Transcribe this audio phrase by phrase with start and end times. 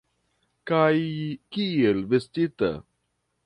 [0.71, 0.95] Kaj
[1.57, 2.75] kiel vestita!